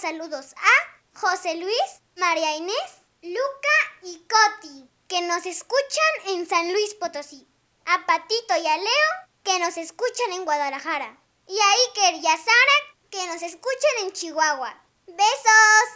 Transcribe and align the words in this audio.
Saludos 0.00 0.54
a 0.56 1.18
José 1.18 1.56
Luis, 1.56 2.02
María 2.16 2.56
Inés, 2.56 3.02
Luca 3.20 3.76
y 4.02 4.26
Coti, 4.26 4.88
que 5.08 5.20
nos 5.22 5.44
escuchan 5.44 6.28
en 6.28 6.48
San 6.48 6.72
Luis 6.72 6.94
Potosí. 6.94 7.46
A 7.84 8.06
Patito 8.06 8.56
y 8.56 8.66
a 8.66 8.76
Leo, 8.78 9.10
que 9.42 9.58
nos 9.58 9.76
escuchan 9.76 10.32
en 10.32 10.44
Guadalajara. 10.44 11.18
Y 11.46 11.58
a 11.60 11.70
Iker 11.88 12.14
y 12.14 12.26
a 12.26 12.36
Sara, 12.36 12.96
que 13.10 13.26
nos 13.26 13.42
escuchan 13.42 13.90
en 14.00 14.12
Chihuahua. 14.12 14.82
¡Besos! 15.06 15.88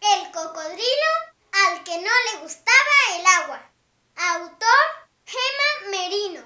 El 0.00 0.30
cocodrilo 0.30 1.12
al 1.52 1.82
que 1.82 1.98
no 1.98 2.10
le 2.32 2.40
gustaba 2.42 3.16
el 3.16 3.26
agua. 3.26 3.70
Autor 4.16 4.86
Gema 5.24 5.90
Merino. 5.90 6.42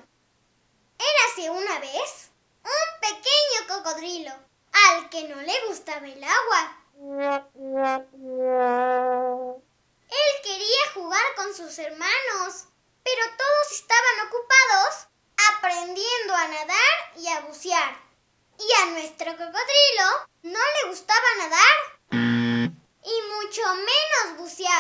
Érase 0.98 1.50
una 1.50 1.78
vez 1.80 2.30
un 2.64 3.00
pequeño 3.00 3.66
cocodrilo 3.68 4.50
que 5.10 5.28
no 5.28 5.37
le 5.37 5.66
gustaba 5.66 6.06
el 6.06 6.23
agua. 6.23 6.77
Él 10.10 10.43
quería 10.43 10.93
jugar 10.95 11.23
con 11.37 11.54
sus 11.54 11.79
hermanos, 11.79 12.66
pero 13.02 13.23
todos 13.37 13.73
estaban 13.73 14.26
ocupados 14.29 15.09
aprendiendo 15.57 16.34
a 16.34 16.49
nadar 16.49 16.96
y 17.16 17.29
a 17.29 17.40
bucear. 17.40 17.96
Y 18.59 18.82
a 18.82 18.87
nuestro 18.87 19.32
cocodrilo 19.32 20.29
no 20.43 20.59
le 20.59 20.90
gustaba 20.90 21.27
nadar 21.38 21.77
y 23.02 23.15
mucho 23.34 23.62
menos 23.74 24.38
bucear. 24.38 24.79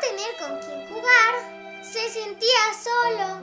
Tener 0.00 0.36
con 0.38 0.58
quién 0.60 0.88
jugar, 0.88 1.82
se 1.82 2.10
sentía 2.10 2.74
solo. 2.82 3.40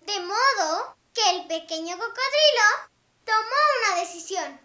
De 0.00 0.20
modo 0.20 0.96
que 1.12 1.30
el 1.30 1.46
pequeño 1.46 1.96
cocodrilo 1.96 2.68
tomó 3.24 3.60
una 3.80 4.00
decisión. 4.00 4.60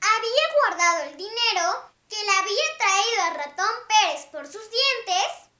Había 0.00 0.42
guardado 0.60 1.10
el 1.10 1.16
dinero 1.16 1.92
que 2.08 2.22
le 2.24 2.30
había 2.32 2.76
traído 2.78 3.22
a 3.22 3.30
ratón 3.44 3.74
Pérez 3.88 4.26
por 4.26 4.46
sus 4.46 4.68
dientes 4.70 5.52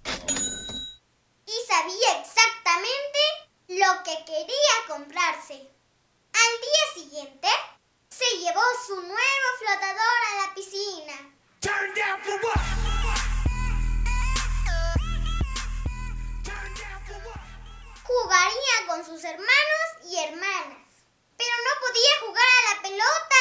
y 1.47 1.67
sabía 1.67 2.21
exactamente 2.21 3.19
lo 3.69 4.03
que 4.03 4.25
quería 4.25 4.75
comprarse. 4.89 5.55
Al 5.55 6.61
día 6.61 6.95
siguiente, 6.95 7.49
se 8.09 8.39
llevó 8.39 8.63
su 8.87 8.95
nuevo 8.97 9.49
flotador 9.59 9.92
Con 18.87 19.03
sus 19.07 19.25
hermanos 19.25 19.49
y 20.05 20.19
hermanas, 20.19 20.87
pero 21.39 21.51
no 21.65 21.71
podía 21.81 22.21
jugar 22.21 22.45
a 22.45 22.75
la 22.75 22.83
pelota. 22.83 23.41